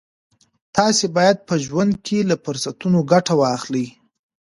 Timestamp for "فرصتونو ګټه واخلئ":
2.43-3.85